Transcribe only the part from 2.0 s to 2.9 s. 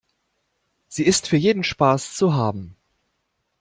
zu haben.